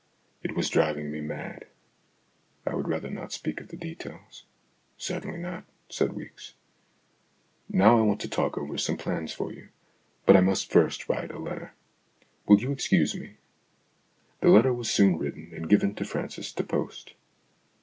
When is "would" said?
2.73-2.87